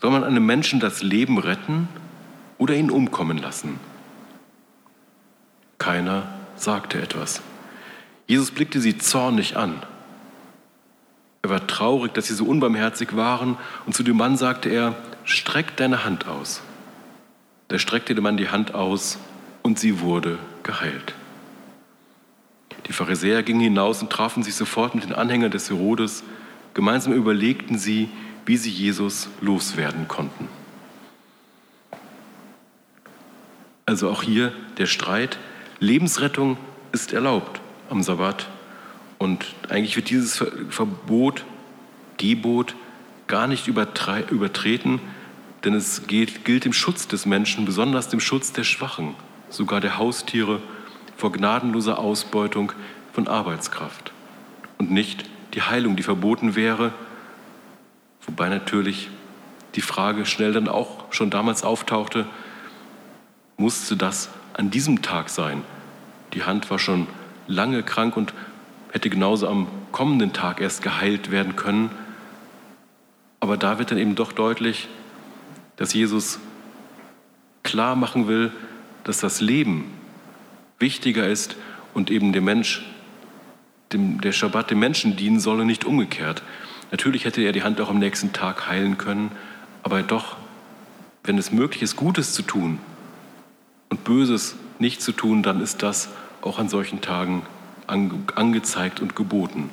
Soll 0.00 0.10
man 0.10 0.24
einem 0.24 0.44
Menschen 0.44 0.78
das 0.78 1.02
Leben 1.02 1.38
retten 1.38 1.88
oder 2.58 2.74
ihn 2.74 2.90
umkommen 2.90 3.38
lassen? 3.38 3.80
Keiner 5.78 6.24
sagte 6.56 7.00
etwas. 7.00 7.40
Jesus 8.26 8.50
blickte 8.50 8.80
sie 8.80 8.98
zornig 8.98 9.56
an. 9.56 9.82
Er 11.46 11.50
war 11.50 11.64
traurig, 11.68 12.12
dass 12.12 12.26
sie 12.26 12.34
so 12.34 12.44
unbarmherzig 12.44 13.14
waren, 13.14 13.56
und 13.86 13.94
zu 13.94 14.02
dem 14.02 14.16
Mann 14.16 14.36
sagte 14.36 14.68
er, 14.68 14.96
streck 15.22 15.76
deine 15.76 16.04
Hand 16.04 16.26
aus. 16.26 16.60
Da 17.68 17.78
streckte 17.78 18.16
der 18.16 18.22
Mann 18.24 18.36
die 18.36 18.48
Hand 18.48 18.74
aus 18.74 19.16
und 19.62 19.78
sie 19.78 20.00
wurde 20.00 20.40
geheilt. 20.64 21.14
Die 22.88 22.92
Pharisäer 22.92 23.44
gingen 23.44 23.60
hinaus 23.60 24.02
und 24.02 24.10
trafen 24.10 24.42
sich 24.42 24.56
sofort 24.56 24.96
mit 24.96 25.04
den 25.04 25.12
Anhängern 25.12 25.52
des 25.52 25.70
Herodes. 25.70 26.24
Gemeinsam 26.74 27.12
überlegten 27.12 27.78
sie, 27.78 28.08
wie 28.44 28.56
sie 28.56 28.70
Jesus 28.70 29.28
loswerden 29.40 30.08
konnten. 30.08 30.48
Also 33.84 34.10
auch 34.10 34.24
hier 34.24 34.50
der 34.78 34.86
Streit. 34.86 35.38
Lebensrettung 35.78 36.56
ist 36.90 37.12
erlaubt 37.12 37.60
am 37.88 38.02
Sabbat. 38.02 38.48
Und 39.18 39.54
eigentlich 39.68 39.96
wird 39.96 40.10
dieses 40.10 40.44
Verbot, 40.70 41.44
Gebot, 42.16 42.74
gar 43.26 43.46
nicht 43.46 43.66
übertreten, 43.66 45.00
denn 45.64 45.74
es 45.74 46.06
geht, 46.06 46.44
gilt 46.44 46.64
dem 46.64 46.72
Schutz 46.72 47.08
des 47.08 47.26
Menschen, 47.26 47.64
besonders 47.64 48.08
dem 48.08 48.20
Schutz 48.20 48.52
der 48.52 48.64
Schwachen, 48.64 49.14
sogar 49.50 49.80
der 49.80 49.98
Haustiere, 49.98 50.60
vor 51.16 51.32
gnadenloser 51.32 51.98
Ausbeutung 51.98 52.72
von 53.12 53.26
Arbeitskraft. 53.26 54.12
Und 54.78 54.90
nicht 54.90 55.24
die 55.54 55.62
Heilung, 55.62 55.96
die 55.96 56.02
verboten 56.02 56.54
wäre, 56.54 56.92
wobei 58.26 58.48
natürlich 58.48 59.08
die 59.74 59.80
Frage 59.80 60.26
schnell 60.26 60.52
dann 60.52 60.68
auch 60.68 61.12
schon 61.12 61.30
damals 61.30 61.64
auftauchte, 61.64 62.26
musste 63.56 63.96
das 63.96 64.28
an 64.52 64.70
diesem 64.70 65.02
Tag 65.02 65.30
sein? 65.30 65.62
Die 66.34 66.44
Hand 66.44 66.70
war 66.70 66.78
schon 66.78 67.06
lange 67.46 67.82
krank 67.82 68.16
und 68.16 68.34
hätte 68.96 69.10
genauso 69.10 69.46
am 69.46 69.66
kommenden 69.92 70.32
Tag 70.32 70.58
erst 70.58 70.80
geheilt 70.80 71.30
werden 71.30 71.54
können. 71.54 71.90
Aber 73.40 73.58
da 73.58 73.78
wird 73.78 73.90
dann 73.90 73.98
eben 73.98 74.14
doch 74.14 74.32
deutlich, 74.32 74.88
dass 75.76 75.92
Jesus 75.92 76.38
klar 77.62 77.94
machen 77.94 78.26
will, 78.26 78.52
dass 79.04 79.18
das 79.18 79.42
Leben 79.42 79.92
wichtiger 80.78 81.28
ist 81.28 81.56
und 81.92 82.10
eben 82.10 82.32
der 82.32 82.40
Mensch, 82.40 82.86
dem, 83.92 84.22
der 84.22 84.32
Schabbat 84.32 84.70
dem 84.70 84.78
Menschen 84.78 85.14
dienen 85.14 85.40
soll 85.40 85.60
und 85.60 85.66
nicht 85.66 85.84
umgekehrt. 85.84 86.42
Natürlich 86.90 87.26
hätte 87.26 87.42
er 87.42 87.52
die 87.52 87.64
Hand 87.64 87.78
auch 87.82 87.90
am 87.90 87.98
nächsten 87.98 88.32
Tag 88.32 88.66
heilen 88.66 88.96
können, 88.96 89.30
aber 89.82 90.02
doch, 90.02 90.38
wenn 91.22 91.36
es 91.36 91.52
möglich 91.52 91.82
ist, 91.82 91.96
Gutes 91.96 92.32
zu 92.32 92.40
tun 92.40 92.78
und 93.90 94.04
Böses 94.04 94.56
nicht 94.78 95.02
zu 95.02 95.12
tun, 95.12 95.42
dann 95.42 95.60
ist 95.60 95.82
das 95.82 96.08
auch 96.40 96.58
an 96.58 96.70
solchen 96.70 97.02
Tagen 97.02 97.42
angezeigt 97.86 99.00
und 99.00 99.16
geboten. 99.16 99.70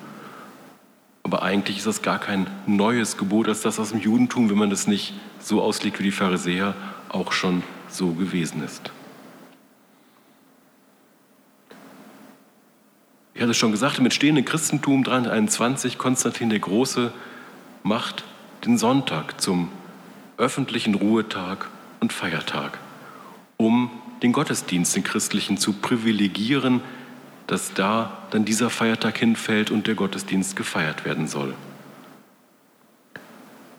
Aber 1.24 1.41
eigentlich 1.41 1.77
ist 1.77 1.88
das 1.88 2.01
gar 2.01 2.20
kein 2.20 2.48
neues 2.67 3.17
Gebot 3.17 3.48
als 3.48 3.62
das 3.62 3.79
aus 3.79 3.91
dem 3.91 4.00
Judentum, 4.00 4.50
wenn 4.50 4.58
man 4.58 4.70
das 4.70 4.88
nicht 4.88 5.13
so 5.39 5.62
auslegt 5.62 6.00
wie 6.00 6.03
die 6.03 6.12
Pharisäer, 6.12 6.75
auch 7.10 7.32
schon 7.32 7.63
so 7.89 8.12
gewesen 8.12 8.63
ist. 8.63 8.91
Ich 13.36 13.41
hatte 13.41 13.53
schon 13.53 13.72
gesagt, 13.72 13.98
im 13.98 14.05
entstehenden 14.05 14.46
Christentum 14.46 15.03
321 15.03 15.98
Konstantin 15.98 16.50
der 16.50 16.60
Große 16.60 17.12
macht 17.82 18.24
den 18.65 18.77
Sonntag 18.77 19.41
zum 19.41 19.70
öffentlichen 20.38 20.96
Ruhetag 20.96 21.70
und 22.00 22.13
Feiertag, 22.13 22.77
um 23.58 23.89
den 24.22 24.34
Gottesdienst, 24.34 24.96
den 24.96 25.03
christlichen, 25.03 25.58
zu 25.58 25.74
privilegieren, 25.74 26.82
dass 27.48 27.74
da 27.74 28.18
dann 28.32 28.46
dieser 28.46 28.70
Feiertag 28.70 29.18
hinfällt 29.18 29.72
und 29.72 29.88
der 29.88 29.96
Gottesdienst 29.96 30.56
gefeiert 30.56 31.06
werden 31.06 31.28
soll. 31.28 31.54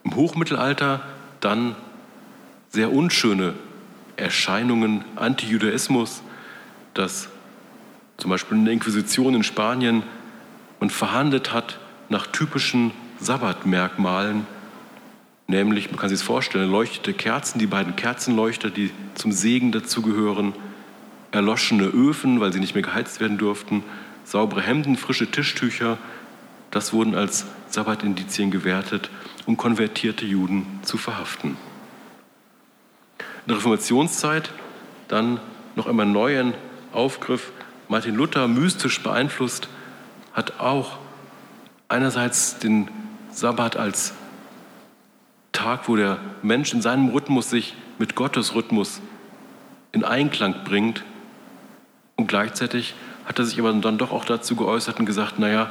Im 0.04 0.14
Hochmittelalter 0.16 1.00
dann 1.40 1.74
sehr 2.68 2.92
unschöne 2.92 3.54
Erscheinungen, 4.16 5.04
Antijudaismus, 5.16 6.22
dass 6.92 7.28
zum 8.16 8.30
Beispiel 8.30 8.58
in 8.58 8.64
der 8.64 8.74
Inquisition 8.74 9.34
in 9.34 9.42
Spanien 9.42 10.02
man 10.80 10.90
verhandelt 10.90 11.52
hat 11.52 11.78
nach 12.08 12.26
typischen 12.26 12.92
Sabbatmerkmalen, 13.18 14.46
nämlich, 15.46 15.90
man 15.90 15.98
kann 15.98 16.08
sich 16.08 16.18
das 16.18 16.26
vorstellen, 16.26 16.70
leuchtete 16.70 17.14
Kerzen, 17.14 17.58
die 17.58 17.66
beiden 17.66 17.96
Kerzenleuchter, 17.96 18.70
die 18.70 18.90
zum 19.14 19.32
Segen 19.32 19.72
dazugehören, 19.72 20.52
erloschene 21.34 21.84
Öfen, 21.84 22.40
weil 22.40 22.52
sie 22.52 22.60
nicht 22.60 22.74
mehr 22.74 22.82
geheizt 22.82 23.20
werden 23.20 23.38
durften, 23.38 23.82
saubere 24.24 24.62
Hemden, 24.62 24.96
frische 24.96 25.30
Tischtücher. 25.30 25.98
Das 26.70 26.92
wurden 26.92 27.14
als 27.14 27.46
Sabbatindizien 27.68 28.50
gewertet, 28.50 29.10
um 29.46 29.56
konvertierte 29.56 30.24
Juden 30.24 30.66
zu 30.82 30.96
verhaften. 30.96 31.56
In 33.18 33.48
der 33.48 33.56
Reformationszeit 33.56 34.50
dann 35.08 35.40
noch 35.76 35.86
einmal 35.86 36.06
neuen 36.06 36.54
Aufgriff. 36.92 37.52
Martin 37.88 38.14
Luther, 38.14 38.48
mystisch 38.48 39.02
beeinflusst, 39.02 39.68
hat 40.32 40.60
auch 40.60 40.98
einerseits 41.88 42.58
den 42.58 42.88
Sabbat 43.30 43.76
als 43.76 44.14
Tag, 45.52 45.88
wo 45.88 45.96
der 45.96 46.18
Mensch 46.42 46.72
in 46.72 46.80
seinem 46.80 47.08
Rhythmus 47.08 47.50
sich 47.50 47.74
mit 47.98 48.14
Gottes 48.14 48.54
Rhythmus 48.54 49.00
in 49.92 50.04
Einklang 50.04 50.64
bringt, 50.64 51.04
und 52.16 52.26
gleichzeitig 52.26 52.94
hat 53.24 53.38
er 53.38 53.44
sich 53.44 53.58
aber 53.58 53.72
dann 53.72 53.98
doch 53.98 54.12
auch 54.12 54.24
dazu 54.24 54.56
geäußert 54.56 54.98
und 54.98 55.06
gesagt, 55.06 55.38
naja, 55.38 55.70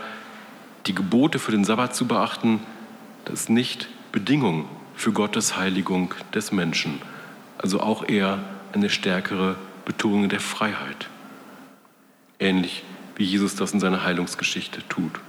die 0.88 0.96
Gebote 0.96 1.40
für 1.40 1.52
den 1.52 1.64
Sabbat 1.64 1.96
zu 1.96 2.08
beachten, 2.08 2.60
das 3.26 3.42
ist 3.42 3.50
nicht 3.50 3.88
Bedingung 4.12 4.68
für 4.96 5.12
Gottes 5.12 5.56
Heiligung 5.58 6.14
des 6.34 6.52
Menschen. 6.52 7.02
Also 7.58 7.80
auch 7.80 8.08
eher 8.08 8.40
eine 8.74 8.90
stärkere 8.90 9.56
Betonung 9.86 10.30
der 10.30 10.40
Freiheit. 10.40 11.08
Ähnlich 12.40 12.84
wie 13.16 13.24
Jesus 13.24 13.56
das 13.56 13.74
in 13.74 13.80
seiner 13.80 14.04
Heilungsgeschichte 14.04 14.82
tut. 14.90 15.20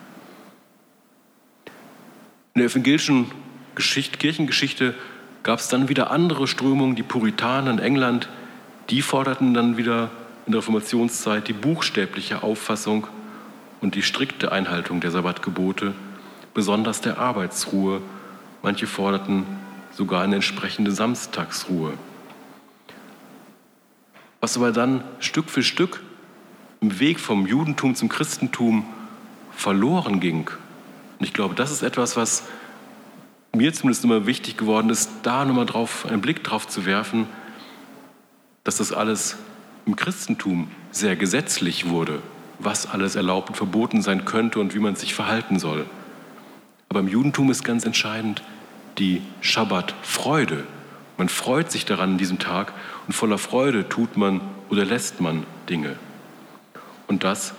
In 2.55 2.61
der 2.61 2.67
evangelischen 2.67 3.31
Geschichte, 3.75 4.19
Kirchengeschichte 4.19 4.95
gab 5.43 5.59
es 5.59 5.69
dann 5.69 5.89
wieder 5.89 6.11
andere 6.11 6.47
Strömungen, 6.47 6.97
die 6.97 7.03
Puritaner 7.03 7.71
in 7.71 7.79
England, 7.79 8.29
die 8.91 9.03
forderten 9.03 9.55
dann 9.55 9.77
wieder 9.77 10.11
in 10.47 10.53
der 10.53 10.59
Reformationszeit 10.59 11.49
die 11.49 11.53
buchstäbliche 11.53 12.43
Auffassung 12.43 13.07
und 13.81 13.95
die 13.95 14.03
strikte 14.03 14.53
Einhaltung 14.53 15.01
der 15.01 15.11
Sabbatgebote, 15.11 15.95
besonders 16.53 17.01
der 17.01 17.19
Arbeitsruhe. 17.19 18.03
Manche 18.63 18.87
forderten 18.87 19.45
sogar 19.93 20.23
eine 20.23 20.37
entsprechende 20.37 20.93
Samstagsruhe. 20.93 21.93
Was 24.41 24.57
aber 24.57 24.73
dann 24.73 25.05
Stück 25.21 25.49
für 25.49 25.63
Stück 25.63 26.03
im 26.81 27.01
Weg 27.01 27.21
vom 27.21 27.47
Judentum 27.47 27.95
zum 27.95 28.09
Christentum 28.09 28.85
verloren 29.53 30.21
ging. 30.21 30.51
Und 31.19 31.27
ich 31.27 31.33
glaube, 31.33 31.55
das 31.55 31.71
ist 31.71 31.83
etwas, 31.83 32.17
was 32.17 32.45
mir 33.55 33.73
zumindest 33.73 34.05
immer 34.05 34.27
wichtig 34.27 34.57
geworden 34.57 34.91
ist, 34.91 35.11
da 35.23 35.45
nochmal 35.45 35.67
drauf, 35.67 36.07
einen 36.07 36.21
Blick 36.21 36.45
drauf 36.45 36.67
zu 36.67 36.85
werfen, 36.85 37.27
dass 38.65 38.79
das 38.79 38.93
alles 38.93 39.37
im 39.87 39.97
Christentum 39.97 40.69
sehr 40.91 41.17
gesetzlich 41.17 41.89
wurde, 41.89 42.23
was 42.59 42.87
alles 42.87 43.17
erlaubt 43.17 43.51
und 43.51 43.57
verboten 43.57 44.03
sein 44.03 44.25
könnte 44.25 44.61
und 44.61 44.75
wie 44.75 44.79
man 44.79 44.97
sich 44.97 45.15
verhalten 45.15 45.59
soll. 45.59 45.87
Aber 46.89 47.01
im 47.01 47.09
Judentum 47.09 47.51
ist 47.51 47.65
ganz 47.65 47.85
entscheidend 47.85 48.43
die 48.99 49.23
Schabbat-Freude. 49.41 50.65
Man 51.17 51.29
freut 51.29 51.71
sich 51.71 51.85
daran 51.85 52.13
an 52.13 52.19
diesem 52.19 52.39
Tag 52.39 52.73
und 53.07 53.13
voller 53.13 53.39
Freude 53.39 53.89
tut 53.89 54.17
man 54.17 54.41
oder 54.71 54.85
lässt 54.85 55.21
man 55.21 55.45
Dinge. 55.69 55.97
Und 57.07 57.25
das, 57.25 57.55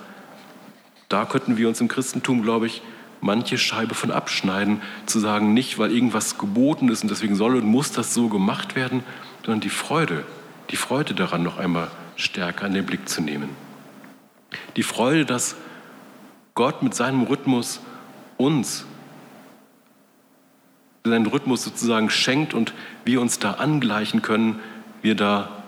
da 1.08 1.24
könnten 1.24 1.56
wir 1.56 1.68
uns 1.68 1.80
im 1.80 1.88
Christentum, 1.88 2.42
glaube 2.42 2.66
ich, 2.66 2.82
manche 3.20 3.58
Scheibe 3.58 3.94
von 3.94 4.10
abschneiden, 4.10 4.82
zu 5.06 5.20
sagen, 5.20 5.54
nicht 5.54 5.78
weil 5.78 5.92
irgendwas 5.92 6.38
geboten 6.38 6.88
ist 6.88 7.02
und 7.02 7.10
deswegen 7.10 7.34
soll 7.34 7.56
und 7.56 7.64
muss 7.64 7.92
das 7.92 8.12
so 8.12 8.28
gemacht 8.28 8.76
werden, 8.76 9.02
sondern 9.44 9.60
die 9.60 9.70
Freude, 9.70 10.24
die 10.70 10.76
Freude 10.76 11.14
daran 11.14 11.42
noch 11.42 11.58
einmal 11.58 11.88
stärker 12.16 12.66
in 12.66 12.74
den 12.74 12.86
Blick 12.86 13.08
zu 13.08 13.20
nehmen. 13.20 13.50
Die 14.76 14.82
Freude, 14.82 15.24
dass 15.24 15.56
Gott 16.54 16.82
mit 16.82 16.94
seinem 16.94 17.22
Rhythmus 17.22 17.80
uns 18.36 18.86
seinen 21.10 21.26
Rhythmus 21.26 21.62
sozusagen 21.62 22.10
schenkt 22.10 22.54
und 22.54 22.74
wir 23.04 23.20
uns 23.20 23.38
da 23.38 23.52
angleichen 23.52 24.22
können, 24.22 24.60
wir 25.02 25.14
da 25.14 25.62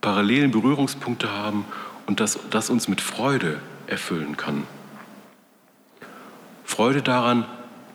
parallelen 0.00 0.50
Berührungspunkte 0.50 1.30
haben 1.30 1.64
und 2.06 2.20
dass 2.20 2.38
das 2.50 2.70
uns 2.70 2.88
mit 2.88 3.00
Freude 3.00 3.60
erfüllen 3.86 4.36
kann. 4.36 4.64
Freude 6.64 7.02
daran, 7.02 7.44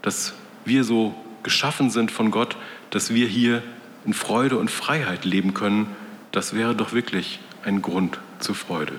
dass 0.01 0.33
wir 0.65 0.83
so 0.83 1.15
geschaffen 1.43 1.89
sind 1.89 2.11
von 2.11 2.31
Gott, 2.31 2.57
dass 2.89 3.13
wir 3.13 3.27
hier 3.27 3.63
in 4.05 4.13
Freude 4.13 4.57
und 4.57 4.69
Freiheit 4.69 5.25
leben 5.25 5.53
können, 5.53 5.87
das 6.31 6.53
wäre 6.53 6.75
doch 6.75 6.91
wirklich 6.91 7.39
ein 7.65 7.81
Grund 7.81 8.19
zur 8.39 8.55
Freude. 8.55 8.93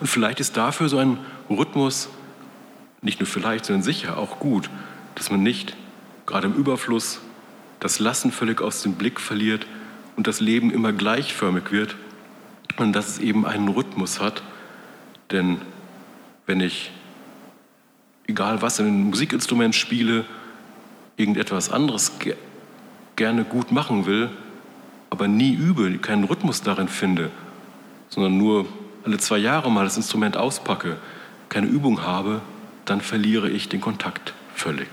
Und 0.00 0.06
vielleicht 0.06 0.40
ist 0.40 0.56
dafür 0.56 0.88
so 0.88 0.98
ein 0.98 1.18
Rhythmus 1.48 2.08
nicht 3.02 3.20
nur 3.20 3.26
vielleicht, 3.26 3.66
sondern 3.66 3.82
sicher 3.82 4.16
auch 4.16 4.38
gut, 4.38 4.70
dass 5.14 5.30
man 5.30 5.42
nicht 5.42 5.76
gerade 6.26 6.46
im 6.46 6.54
Überfluss 6.54 7.20
das 7.80 7.98
Lassen 7.98 8.32
völlig 8.32 8.62
aus 8.62 8.82
dem 8.82 8.94
Blick 8.94 9.20
verliert 9.20 9.66
und 10.16 10.26
das 10.26 10.40
Leben 10.40 10.70
immer 10.70 10.92
gleichförmig 10.92 11.70
wird 11.70 11.96
und 12.78 12.94
dass 12.94 13.08
es 13.08 13.18
eben 13.18 13.44
einen 13.46 13.68
Rhythmus 13.68 14.20
hat. 14.20 14.42
Denn 15.30 15.60
wenn 16.46 16.60
ich, 16.60 16.92
egal 18.26 18.62
was, 18.62 18.80
ein 18.80 19.04
Musikinstrument 19.04 19.74
spiele, 19.74 20.24
irgendetwas 21.16 21.70
anderes 21.70 22.18
ge 22.18 22.36
gerne 23.16 23.44
gut 23.44 23.70
machen 23.70 24.06
will, 24.06 24.30
aber 25.10 25.28
nie 25.28 25.54
übe, 25.54 25.98
keinen 25.98 26.24
Rhythmus 26.24 26.62
darin 26.62 26.88
finde, 26.88 27.30
sondern 28.08 28.36
nur 28.36 28.66
alle 29.04 29.18
zwei 29.18 29.38
Jahre 29.38 29.70
mal 29.70 29.84
das 29.84 29.96
Instrument 29.96 30.36
auspacke, 30.36 30.96
keine 31.48 31.66
Übung 31.66 32.02
habe, 32.02 32.40
dann 32.84 33.00
verliere 33.00 33.50
ich 33.50 33.68
den 33.68 33.80
Kontakt 33.80 34.34
völlig. 34.54 34.88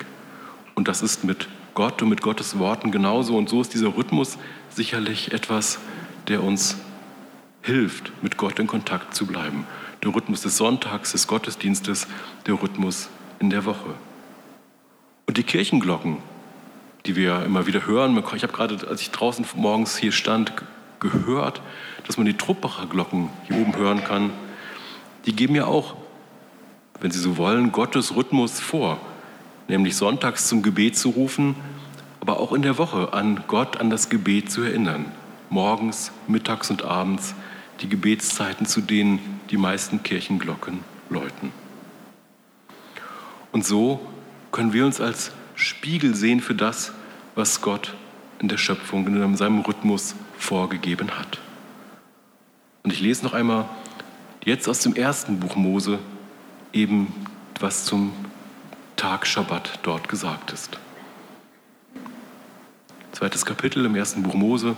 Und 0.76 0.88
das 0.88 1.02
ist 1.02 1.24
mit 1.24 1.48
Gott 1.74 2.02
und 2.02 2.10
mit 2.10 2.22
Gottes 2.22 2.60
Worten 2.60 2.92
genauso. 2.92 3.38
Und 3.38 3.50
so 3.50 3.62
ist 3.62 3.74
dieser 3.74 3.96
Rhythmus 3.96 4.38
sicherlich 4.70 5.34
etwas, 5.34 5.80
der 6.28 6.44
uns 6.44 6.78
hilft, 7.62 8.12
mit 8.24 8.38
Gott 8.38 8.60
in 8.60 8.68
Kontakt 8.68 9.16
zu 9.16 9.26
bleiben. 9.26 9.66
Der 10.04 10.14
Rhythmus 10.14 10.42
des 10.42 10.58
Sonntags, 10.58 11.12
des 11.12 11.28
Gottesdienstes, 11.28 12.08
der 12.48 12.62
Rhythmus 12.62 13.10
in 13.40 13.50
der 13.50 13.66
Woche. 13.66 13.94
Und 15.28 15.38
die 15.38 15.44
Kirchenglocken, 15.44 16.18
die 17.06 17.16
wir 17.16 17.44
immer 17.44 17.68
wieder 17.68 17.86
hören, 17.86 18.18
ich 18.36 18.44
habe 18.44 18.54
gerade, 18.54 18.88
als 18.88 19.02
ich 19.02 19.12
draußen 19.12 19.46
morgens 19.56 19.98
hier 19.98 20.12
stand, 20.12 20.54
gehört, 21.00 21.62
dass 22.06 22.18
man 22.18 22.26
die 22.26 22.38
Truppacher 22.38 22.86
Glocken 22.86 23.30
hier 23.48 23.58
oben 23.58 23.76
hören 23.76 24.04
kann. 24.04 24.32
Die 25.26 25.36
geben 25.36 25.56
ja 25.56 25.66
auch, 25.66 25.96
wenn 27.00 27.12
Sie 27.12 27.20
so 27.20 27.38
wollen, 27.38 27.72
Gottes 27.72 28.16
Rhythmus 28.16 28.60
vor, 28.60 29.00
nämlich 29.68 29.96
sonntags 29.96 30.48
zum 30.48 30.62
Gebet 30.62 30.96
zu 30.96 31.10
rufen, 31.10 31.56
aber 32.20 32.40
auch 32.40 32.54
in 32.54 32.62
der 32.62 32.78
Woche 32.78 33.14
an 33.14 33.44
Gott, 33.48 33.78
an 33.78 33.90
das 33.90 34.10
Gebet 34.10 34.52
zu 34.52 34.62
erinnern. 34.62 35.06
Morgens, 35.50 36.12
mittags 36.28 36.70
und 36.70 36.84
abends 36.84 37.34
die 37.82 37.90
Gebetszeiten, 37.90 38.68
zu 38.68 38.82
denen 38.82 39.20
die 39.50 39.58
meisten 39.58 40.04
Kirchenglocken 40.04 40.82
läuten. 41.10 41.52
Und 43.52 43.66
so 43.66 44.00
können 44.52 44.72
wir 44.72 44.86
uns 44.86 45.02
als 45.02 45.32
Spiegel 45.62 46.16
sehen 46.16 46.42
für 46.42 46.56
das, 46.56 46.92
was 47.36 47.62
Gott 47.62 47.94
in 48.40 48.48
der 48.48 48.58
Schöpfung, 48.58 49.06
in 49.08 49.38
seinem 49.38 49.62
Rhythmus 49.62 50.16
vorgegeben 50.38 51.12
hat. 51.18 51.40
Und 52.84 52.92
ich 52.92 53.00
lese 53.00 53.24
noch 53.24 53.34
einmal 53.34 53.70
jetzt 54.44 54.68
aus 54.68 54.80
dem 54.80 54.96
ersten 54.96 55.40
Buch 55.40 55.56
Mose 55.56 56.00
eben, 56.74 57.14
was 57.60 57.86
zum 57.86 58.12
Tag 58.96 59.28
Schabbat 59.28 59.80
dort 59.84 60.10
gesagt 60.10 60.52
ist. 60.52 60.80
Zweites 63.12 63.46
Kapitel 63.46 63.86
im 63.86 63.96
ersten 63.96 64.24
Buch 64.24 64.34
Mose. 64.34 64.76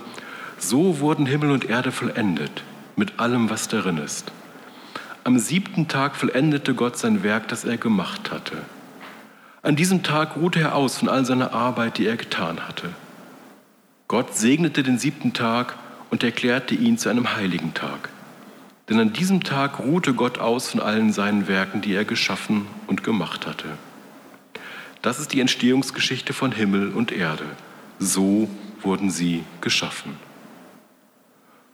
So 0.58 1.00
wurden 1.00 1.24
Himmel 1.24 1.50
und 1.50 1.64
Erde 1.64 1.92
vollendet 1.92 2.62
mit 2.96 3.18
allem, 3.18 3.48
was 3.48 3.68
darin 3.68 3.98
ist. 3.98 4.32
Am 5.24 5.38
siebten 5.38 5.88
Tag 5.88 6.16
vollendete 6.16 6.74
Gott 6.74 6.98
sein 6.98 7.22
Werk, 7.22 7.48
das 7.48 7.64
er 7.64 7.78
gemacht 7.78 8.30
hatte. 8.30 8.58
An 9.64 9.76
diesem 9.76 10.02
Tag 10.02 10.36
ruhte 10.36 10.60
er 10.60 10.74
aus 10.74 10.98
von 10.98 11.08
all 11.08 11.24
seiner 11.24 11.54
Arbeit, 11.54 11.96
die 11.96 12.06
er 12.06 12.18
getan 12.18 12.68
hatte. 12.68 12.90
Gott 14.08 14.36
segnete 14.36 14.82
den 14.82 14.98
siebten 14.98 15.32
Tag 15.32 15.78
und 16.10 16.22
erklärte 16.22 16.74
ihn 16.74 16.98
zu 16.98 17.08
einem 17.08 17.34
heiligen 17.34 17.72
Tag. 17.72 18.10
Denn 18.90 19.00
an 19.00 19.14
diesem 19.14 19.42
Tag 19.42 19.78
ruhte 19.78 20.12
Gott 20.12 20.38
aus 20.38 20.68
von 20.68 20.80
allen 20.80 21.14
seinen 21.14 21.48
Werken, 21.48 21.80
die 21.80 21.94
er 21.94 22.04
geschaffen 22.04 22.66
und 22.88 23.04
gemacht 23.04 23.46
hatte. 23.46 23.68
Das 25.00 25.18
ist 25.18 25.32
die 25.32 25.40
Entstehungsgeschichte 25.40 26.34
von 26.34 26.52
Himmel 26.52 26.92
und 26.92 27.10
Erde. 27.10 27.46
So 27.98 28.50
wurden 28.82 29.08
sie 29.08 29.44
geschaffen. 29.62 30.16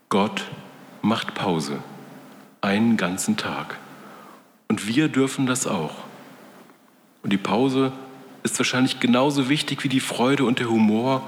Gott 0.07 0.45
macht 1.01 1.33
Pause, 1.33 1.79
einen 2.61 2.95
ganzen 2.95 3.35
Tag. 3.35 3.77
Und 4.69 4.87
wir 4.87 5.09
dürfen 5.09 5.45
das 5.45 5.67
auch. 5.67 6.10
Und 7.23 7.31
die 7.31 7.37
Pause 7.37 7.91
ist 8.43 8.57
wahrscheinlich 8.59 8.99
genauso 8.99 9.49
wichtig 9.49 9.83
wie 9.83 9.89
die 9.89 9.99
Freude 9.99 10.45
und 10.45 10.59
der 10.59 10.69
Humor. 10.69 11.21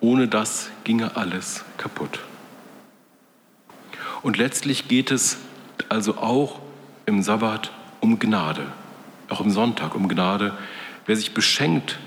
Ohne 0.00 0.28
das 0.28 0.70
ginge 0.84 1.16
alles 1.16 1.64
kaputt. 1.76 2.20
Und 4.22 4.36
letztlich 4.36 4.88
geht 4.88 5.10
es 5.10 5.38
also 5.88 6.16
auch 6.18 6.60
im 7.06 7.22
Sabbat 7.22 7.72
um 8.00 8.18
Gnade, 8.18 8.66
auch 9.28 9.40
im 9.40 9.50
Sonntag 9.50 9.94
um 9.94 10.08
Gnade. 10.08 10.56
Wer 11.06 11.16
sich 11.16 11.34
beschenkt, 11.34 11.98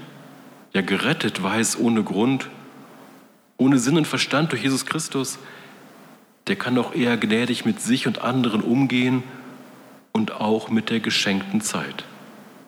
ja 0.73 0.81
gerettet 0.81 1.43
weiß 1.43 1.79
ohne 1.79 2.03
Grund, 2.03 2.49
ohne 3.57 3.79
Sinn 3.79 3.97
und 3.97 4.07
Verstand 4.07 4.51
durch 4.51 4.63
Jesus 4.63 4.85
Christus, 4.85 5.37
der 6.47 6.55
kann 6.55 6.77
auch 6.77 6.93
eher 6.93 7.17
gnädig 7.17 7.65
mit 7.65 7.81
sich 7.81 8.07
und 8.07 8.19
anderen 8.21 8.61
umgehen 8.61 9.23
und 10.11 10.33
auch 10.33 10.69
mit 10.69 10.89
der 10.89 10.99
geschenkten 10.99 11.61
Zeit 11.61 12.05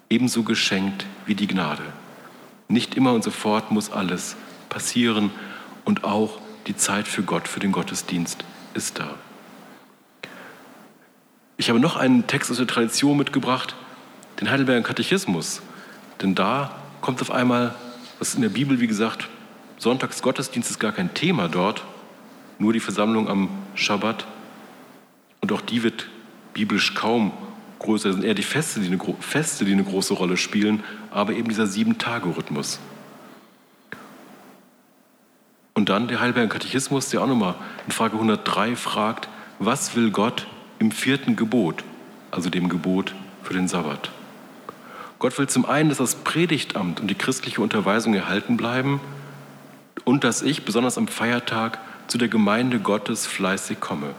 ebenso 0.09 0.43
geschenkt 0.43 1.05
wie 1.25 1.35
die 1.35 1.47
Gnade. 1.47 1.83
Nicht 2.67 2.95
immer 2.95 3.13
und 3.13 3.23
sofort 3.23 3.71
muss 3.71 3.91
alles 3.91 4.35
passieren 4.69 5.31
und 5.85 6.03
auch 6.03 6.39
die 6.67 6.75
Zeit 6.75 7.07
für 7.07 7.23
Gott, 7.23 7.47
für 7.47 7.59
den 7.59 7.71
Gottesdienst 7.71 8.43
ist 8.73 8.99
da. 8.99 9.15
Ich 11.57 11.69
habe 11.69 11.79
noch 11.79 11.95
einen 11.95 12.27
Text 12.27 12.51
aus 12.51 12.57
der 12.57 12.67
Tradition 12.67 13.17
mitgebracht, 13.17 13.75
den 14.39 14.51
Heidelberger 14.51 14.85
Katechismus. 14.85 15.61
Denn 16.21 16.35
da 16.35 16.75
kommt 17.01 17.21
auf 17.21 17.31
einmal, 17.31 17.73
was 18.19 18.35
in 18.35 18.41
der 18.41 18.49
Bibel, 18.49 18.79
wie 18.79 18.87
gesagt, 18.87 19.27
Sonntagsgottesdienst 19.79 20.69
ist 20.69 20.79
gar 20.79 20.91
kein 20.91 21.13
Thema 21.13 21.47
dort, 21.47 21.83
nur 22.59 22.73
die 22.73 22.79
Versammlung 22.79 23.27
am 23.27 23.49
Schabbat. 23.75 24.25
Und 25.41 25.51
auch 25.51 25.61
die 25.61 25.83
wird 25.83 26.07
biblisch 26.53 26.95
kaum 26.95 27.31
größer 27.79 28.13
sind 28.13 28.23
eher 28.23 28.33
die 28.33 28.43
Feste 28.43 28.79
die, 28.79 28.87
eine, 28.87 28.99
Feste, 29.19 29.65
die 29.65 29.73
eine 29.73 29.83
große 29.83 30.13
Rolle 30.13 30.37
spielen, 30.37 30.83
aber 31.11 31.33
eben 31.33 31.49
dieser 31.49 31.67
Sieben-Tage-Rhythmus. 31.67 32.79
Und 35.73 35.89
dann 35.89 36.07
der 36.07 36.19
Heidelberger 36.19 36.53
Katechismus, 36.53 37.09
der 37.09 37.21
auch 37.21 37.27
nochmal 37.27 37.55
in 37.85 37.91
Frage 37.91 38.15
103 38.15 38.75
fragt, 38.75 39.29
was 39.59 39.95
will 39.95 40.11
Gott 40.11 40.47
im 40.79 40.91
vierten 40.91 41.35
Gebot, 41.35 41.83
also 42.31 42.49
dem 42.49 42.67
Gebot 42.67 43.13
für 43.43 43.53
den 43.53 43.67
Sabbat? 43.67 44.11
Gott 45.19 45.37
will 45.37 45.47
zum 45.47 45.65
einen, 45.65 45.89
dass 45.89 45.99
das 45.99 46.15
Predigtamt 46.15 46.99
und 46.99 47.07
die 47.07 47.15
christliche 47.15 47.61
Unterweisung 47.61 48.13
erhalten 48.13 48.57
bleiben 48.57 48.99
und 50.03 50.23
dass 50.23 50.41
ich, 50.41 50.65
besonders 50.65 50.97
am 50.97 51.07
Feiertag, 51.07 51.79
zu 52.07 52.17
der 52.17 52.27
Gemeinde 52.27 52.79
Gottes 52.79 53.25
fleißig 53.25 53.79
komme. 53.79 54.13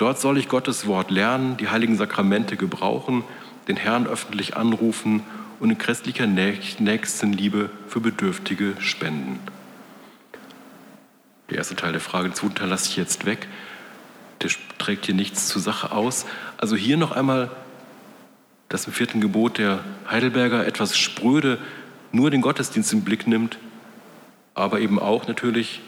Dort 0.00 0.18
soll 0.18 0.38
ich 0.38 0.48
Gottes 0.48 0.86
Wort 0.86 1.10
lernen, 1.10 1.58
die 1.58 1.68
heiligen 1.68 1.94
Sakramente 1.98 2.56
gebrauchen, 2.56 3.22
den 3.68 3.76
Herrn 3.76 4.06
öffentlich 4.06 4.56
anrufen 4.56 5.22
und 5.58 5.68
in 5.68 5.76
christlicher 5.76 6.26
Nächstenliebe 6.26 7.68
für 7.86 8.00
Bedürftige 8.00 8.72
spenden. 8.78 9.38
Der 11.50 11.58
erste 11.58 11.76
Teil 11.76 11.92
der 11.92 12.00
Frage, 12.00 12.30
den 12.30 12.34
zweiten 12.34 12.54
Teil 12.54 12.70
lasse 12.70 12.88
ich 12.88 12.96
jetzt 12.96 13.26
weg. 13.26 13.46
Der 14.40 14.48
trägt 14.78 15.04
hier 15.04 15.14
nichts 15.14 15.48
zur 15.48 15.60
Sache 15.60 15.92
aus. 15.92 16.24
Also 16.56 16.76
hier 16.76 16.96
noch 16.96 17.12
einmal 17.12 17.50
dass 18.70 18.86
im 18.86 18.94
vierten 18.94 19.20
Gebot 19.20 19.58
der 19.58 19.84
Heidelberger 20.10 20.66
etwas 20.66 20.96
spröde 20.96 21.58
nur 22.10 22.30
den 22.30 22.40
Gottesdienst 22.40 22.90
im 22.94 23.02
Blick 23.02 23.26
nimmt, 23.26 23.58
aber 24.54 24.80
eben 24.80 24.98
auch 24.98 25.28
natürlich 25.28 25.82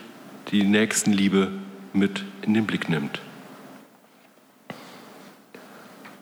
die 0.51 0.61
Nächstenliebe 0.65 1.51
mit 1.93 2.23
in 2.43 2.53
den 2.53 2.67
Blick 2.67 2.89
nimmt 2.89 3.22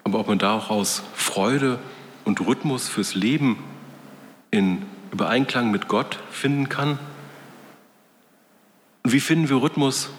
aber 0.03 0.19
ob 0.19 0.27
man 0.27 0.39
da 0.39 0.55
auch 0.55 0.69
aus 0.69 1.03
Freude 1.13 1.79
und 2.25 2.39
Rhythmus 2.41 2.89
fürs 2.89 3.15
Leben 3.15 3.57
in 4.49 4.83
Übereinklang 5.11 5.71
mit 5.71 5.87
Gott 5.87 6.19
finden 6.31 6.69
kann. 6.69 6.99
Und 9.03 9.13
wie 9.13 9.19
finden 9.19 9.49
wir 9.49 9.61
Rhythmus? 9.61 10.09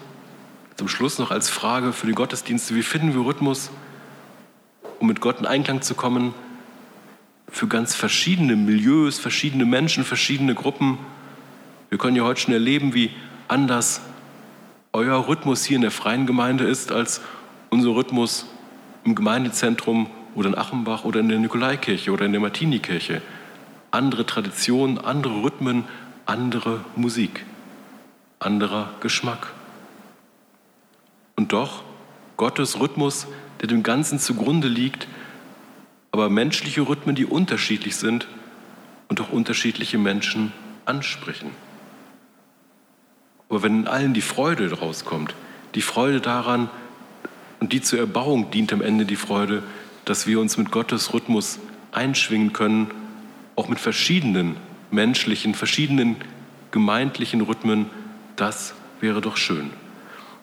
Zum 0.75 0.87
Schluss 0.87 1.19
noch 1.19 1.31
als 1.31 1.49
Frage 1.49 1.93
für 1.93 2.07
die 2.07 2.13
Gottesdienste, 2.13 2.75
wie 2.75 2.83
finden 2.83 3.13
wir 3.13 3.25
Rhythmus, 3.25 3.69
um 4.99 5.07
mit 5.07 5.21
Gott 5.21 5.39
in 5.39 5.45
Einklang 5.45 5.81
zu 5.81 5.95
kommen, 5.95 6.33
für 7.47 7.67
ganz 7.67 7.93
verschiedene 7.93 8.55
Milieus, 8.55 9.19
verschiedene 9.19 9.65
Menschen, 9.65 10.03
verschiedene 10.03 10.55
Gruppen. 10.55 10.97
Wir 11.89 11.99
können 11.99 12.15
ja 12.15 12.23
heute 12.23 12.41
schon 12.41 12.53
erleben, 12.53 12.95
wie 12.95 13.11
anders 13.47 14.01
euer 14.91 15.27
Rhythmus 15.27 15.63
hier 15.63 15.75
in 15.75 15.81
der 15.83 15.91
freien 15.91 16.25
Gemeinde 16.25 16.63
ist 16.63 16.91
als 16.91 17.21
unser 17.69 17.95
Rhythmus 17.95 18.47
im 19.03 19.15
Gemeindezentrum 19.15 20.07
oder 20.35 20.49
in 20.49 20.55
Achenbach 20.55 21.03
oder 21.03 21.19
in 21.19 21.29
der 21.29 21.39
Nikolaikirche 21.39 22.11
oder 22.11 22.25
in 22.25 22.31
der 22.31 22.41
Martinikirche. 22.41 23.21
Andere 23.91 24.25
Traditionen, 24.25 24.97
andere 24.97 25.43
Rhythmen, 25.43 25.85
andere 26.25 26.83
Musik, 26.95 27.45
anderer 28.39 28.89
Geschmack. 29.01 29.53
Und 31.35 31.53
doch 31.53 31.83
Gottes 32.37 32.79
Rhythmus, 32.79 33.27
der 33.61 33.67
dem 33.67 33.83
Ganzen 33.83 34.19
zugrunde 34.19 34.67
liegt, 34.67 35.07
aber 36.11 36.29
menschliche 36.29 36.81
Rhythmen, 36.81 37.15
die 37.15 37.25
unterschiedlich 37.25 37.95
sind 37.95 38.27
und 39.09 39.19
auch 39.21 39.31
unterschiedliche 39.31 39.97
Menschen 39.97 40.51
ansprechen. 40.85 41.51
Aber 43.49 43.63
wenn 43.63 43.81
in 43.81 43.87
allen 43.87 44.13
die 44.13 44.21
Freude 44.21 44.69
daraus 44.69 45.05
kommt, 45.05 45.35
die 45.75 45.81
Freude 45.81 46.21
daran, 46.21 46.69
und 47.63 47.71
die 47.71 47.79
zur 47.79 47.99
Erbauung 47.99 48.51
dient 48.51 48.73
am 48.73 48.81
Ende 48.81 49.05
die 49.05 49.15
Freude, 49.15 49.63
dass 50.03 50.27
wir 50.27 50.41
uns 50.41 50.57
mit 50.57 50.69
Gottes 50.69 51.13
Rhythmus 51.13 51.59
einschwingen 51.93 52.51
können, 52.51 52.91
auch 53.55 53.69
mit 53.69 53.79
verschiedenen 53.79 54.57
menschlichen, 54.91 55.55
verschiedenen 55.55 56.17
gemeindlichen 56.71 57.39
Rhythmen, 57.39 57.85
das 58.35 58.73
wäre 58.99 59.21
doch 59.21 59.37
schön. 59.37 59.69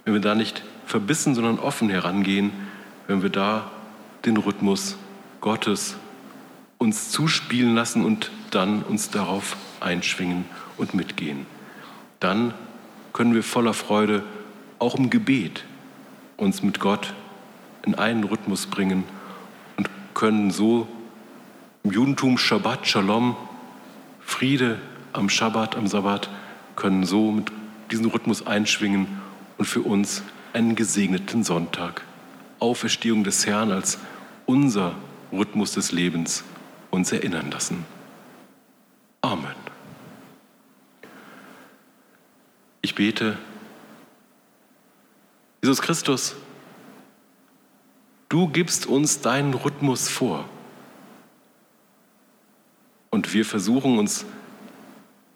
Wenn 0.06 0.14
wir 0.14 0.22
da 0.22 0.35
nicht 0.35 0.62
verbissen, 0.87 1.35
sondern 1.35 1.59
offen 1.59 1.90
herangehen, 1.90 2.52
wenn 3.06 3.22
wir 3.22 3.28
da 3.28 3.70
den 4.24 4.38
Rhythmus 4.38 4.96
Gottes 5.42 5.96
uns 6.78 7.11
zuspielen 7.11 7.74
lassen 7.74 8.02
und 8.02 8.30
dann 8.50 8.83
uns 8.83 9.11
darauf 9.11 9.59
einschwingen 9.80 10.46
und 10.78 10.94
mitgehen. 10.94 11.44
Dann 12.18 12.54
können 13.12 13.35
wir 13.35 13.42
voller 13.42 13.74
Freude 13.74 14.22
auch 14.78 14.94
im 14.94 15.11
Gebet 15.11 15.64
uns 16.40 16.62
mit 16.62 16.81
Gott 16.81 17.14
in 17.85 17.94
einen 17.94 18.24
Rhythmus 18.24 18.66
bringen 18.66 19.05
und 19.76 19.88
können 20.14 20.50
so 20.50 20.88
im 21.85 21.92
Judentum 21.92 22.38
Shabbat, 22.38 22.87
Shalom, 22.87 23.37
Friede 24.20 24.79
am 25.12 25.29
Shabbat, 25.29 25.76
am 25.76 25.87
Sabbat, 25.87 26.29
können 26.76 27.05
so 27.05 27.33
mit 27.33 27.50
diesem 27.90 28.07
Rhythmus 28.07 28.46
einschwingen 28.46 29.07
und 29.59 29.64
für 29.66 29.83
uns 29.83 30.22
einen 30.53 30.76
gesegneten 30.76 31.44
Sonntag, 31.44 32.03
Auferstehung 32.59 33.24
des 33.24 33.46
Herrn 33.46 33.70
als 33.70 33.98
unser 34.46 34.94
Rhythmus 35.33 35.72
des 35.72 35.92
Lebens 35.92 36.44
uns 36.90 37.12
erinnern 37.12 37.50
lassen. 37.50 37.85
Amen. 39.20 39.55
Ich 42.83 42.94
bete, 42.94 43.37
Jesus 45.70 45.83
Christus, 45.83 46.35
du 48.28 48.48
gibst 48.48 48.87
uns 48.87 49.20
deinen 49.20 49.54
Rhythmus 49.54 50.09
vor. 50.09 50.48
Und 53.11 53.33
wir 53.33 53.44
versuchen 53.44 53.96
uns 53.96 54.26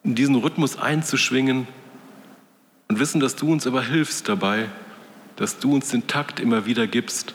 in 0.02 0.16
diesen 0.16 0.34
Rhythmus 0.34 0.76
einzuschwingen 0.76 1.68
und 2.88 2.98
wissen, 2.98 3.20
dass 3.20 3.36
du 3.36 3.52
uns 3.52 3.64
aber 3.68 3.80
hilfst 3.80 4.28
dabei, 4.28 4.68
dass 5.36 5.60
du 5.60 5.72
uns 5.72 5.90
den 5.90 6.08
Takt 6.08 6.40
immer 6.40 6.66
wieder 6.66 6.88
gibst, 6.88 7.32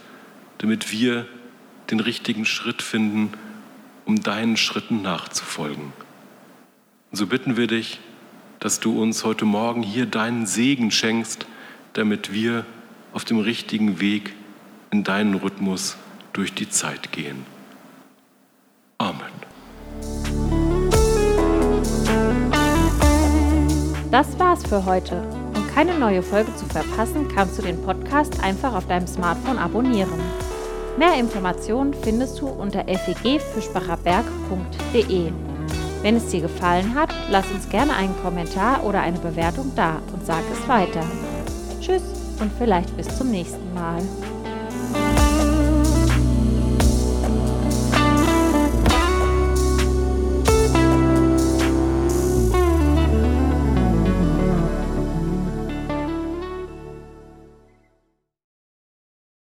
damit 0.58 0.92
wir 0.92 1.26
den 1.92 2.02
richtigen 2.02 2.44
Schritt 2.44 2.82
finden, 2.82 3.32
um 4.04 4.22
deinen 4.22 4.58
Schritten 4.58 5.02
nachzufolgen. 5.02 5.94
Und 7.12 7.18
so 7.18 7.28
bitten 7.28 7.56
wir 7.56 7.68
dich, 7.68 8.02
dass 8.60 8.82
du 8.82 9.02
uns 9.02 9.24
heute 9.24 9.46
Morgen 9.46 9.84
hier 9.84 10.06
deinen 10.06 10.46
Segen 10.46 10.92
schenkst, 10.92 11.46
damit 11.94 12.34
wir 12.34 12.66
auf 13.14 13.26
dem 13.26 13.40
richtigen 13.40 14.00
Weg 14.00 14.34
in 14.92 15.04
deinen 15.04 15.34
Rhythmus 15.36 15.98
durch 16.34 16.54
die 16.54 16.70
Zeit 16.70 17.12
gehen. 17.12 17.46
Amen. 18.98 19.32
Das 24.12 24.40
war's 24.40 24.66
für 24.66 24.86
heute. 24.86 25.22
Um 25.56 25.68
keine 25.74 25.98
neue 25.98 26.22
Folge 26.24 26.54
zu 26.56 26.66
verpassen, 26.66 27.28
kannst 27.34 27.58
du 27.58 27.62
den 27.62 27.82
Podcast 27.84 28.44
einfach 28.44 28.74
auf 28.74 28.86
deinem 28.88 29.08
Smartphone 29.08 29.58
abonnieren. 29.58 30.20
Mehr 30.98 31.14
Informationen 31.14 31.94
findest 31.94 32.42
du 32.42 32.48
unter 32.48 32.84
fegfischbacherberg.de. 32.84 35.32
Wenn 36.02 36.16
es 36.16 36.28
dir 36.28 36.42
gefallen 36.42 36.96
hat, 36.96 37.14
lass 37.30 37.50
uns 37.52 37.70
gerne 37.70 37.94
einen 37.94 38.18
Kommentar 38.22 38.84
oder 38.84 39.02
eine 39.02 39.20
Bewertung 39.20 39.72
da 39.76 40.02
und 40.14 40.26
sag 40.26 40.44
es 40.52 40.68
weiter. 40.68 41.04
Tschüss 41.80 42.19
und 42.40 42.52
vielleicht 42.58 42.96
bis 42.96 43.18
zum 43.18 43.32
nächsten 43.32 43.74
Mal. 43.74 44.02